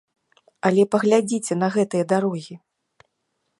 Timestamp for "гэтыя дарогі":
1.77-2.55